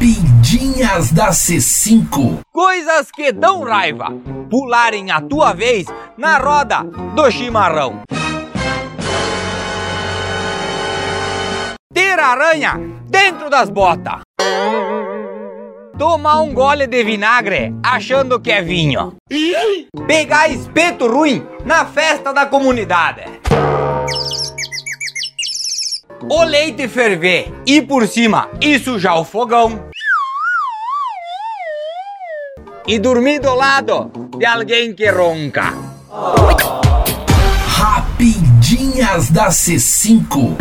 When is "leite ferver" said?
26.44-27.52